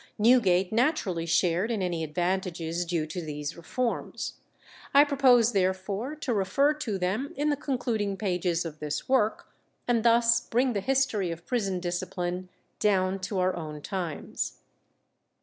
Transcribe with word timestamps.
Newgate 0.17 0.71
naturally 0.73 1.27
shared 1.27 1.69
in 1.69 1.83
any 1.83 2.03
advantages 2.03 2.85
due 2.85 3.05
to 3.05 3.21
these 3.21 3.55
reforms. 3.55 4.39
I 4.95 5.03
propose, 5.03 5.51
therefore, 5.51 6.15
to 6.15 6.33
refer 6.33 6.73
to 6.73 6.97
them 6.97 7.31
in 7.37 7.51
the 7.51 7.55
concluding 7.55 8.17
pages 8.17 8.65
of 8.65 8.79
this 8.79 9.07
work, 9.07 9.53
and 9.87 10.03
thus 10.03 10.39
bring 10.41 10.73
the 10.73 10.81
history 10.81 11.29
of 11.29 11.45
prison 11.45 11.79
discipline 11.79 12.49
down 12.79 13.19
to 13.19 13.37
our 13.37 13.55
own 13.55 13.79
times. 13.83 14.61